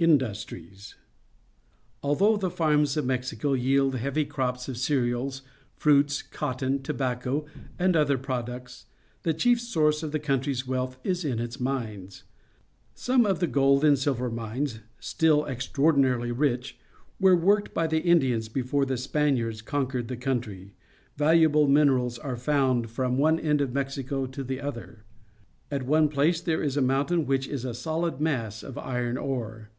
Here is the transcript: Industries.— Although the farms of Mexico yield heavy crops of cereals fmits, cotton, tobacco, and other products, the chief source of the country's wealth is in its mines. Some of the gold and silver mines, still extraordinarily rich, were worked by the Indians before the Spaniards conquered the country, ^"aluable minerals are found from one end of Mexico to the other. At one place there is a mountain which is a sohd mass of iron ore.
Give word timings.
Industries.— 0.00 0.94
Although 2.04 2.36
the 2.36 2.50
farms 2.52 2.96
of 2.96 3.04
Mexico 3.04 3.54
yield 3.54 3.96
heavy 3.96 4.24
crops 4.24 4.68
of 4.68 4.78
cereals 4.78 5.42
fmits, 5.80 6.22
cotton, 6.30 6.84
tobacco, 6.84 7.46
and 7.80 7.96
other 7.96 8.16
products, 8.16 8.86
the 9.24 9.34
chief 9.34 9.60
source 9.60 10.04
of 10.04 10.12
the 10.12 10.20
country's 10.20 10.64
wealth 10.68 10.98
is 11.02 11.24
in 11.24 11.40
its 11.40 11.58
mines. 11.58 12.22
Some 12.94 13.26
of 13.26 13.40
the 13.40 13.48
gold 13.48 13.84
and 13.84 13.98
silver 13.98 14.30
mines, 14.30 14.78
still 15.00 15.44
extraordinarily 15.46 16.30
rich, 16.30 16.78
were 17.18 17.34
worked 17.34 17.74
by 17.74 17.88
the 17.88 17.98
Indians 18.02 18.48
before 18.48 18.86
the 18.86 18.96
Spaniards 18.96 19.62
conquered 19.62 20.06
the 20.06 20.16
country, 20.16 20.74
^"aluable 21.18 21.68
minerals 21.68 22.20
are 22.20 22.36
found 22.36 22.88
from 22.88 23.18
one 23.18 23.40
end 23.40 23.60
of 23.60 23.74
Mexico 23.74 24.26
to 24.26 24.44
the 24.44 24.60
other. 24.60 25.02
At 25.72 25.82
one 25.82 26.08
place 26.08 26.40
there 26.40 26.62
is 26.62 26.76
a 26.76 26.80
mountain 26.80 27.26
which 27.26 27.48
is 27.48 27.64
a 27.64 27.72
sohd 27.74 28.20
mass 28.20 28.62
of 28.62 28.78
iron 28.78 29.16
ore. 29.18 29.70